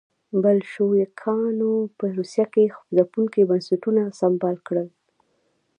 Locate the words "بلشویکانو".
0.41-1.71